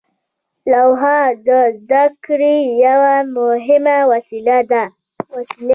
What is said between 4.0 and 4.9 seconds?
وسیله وه.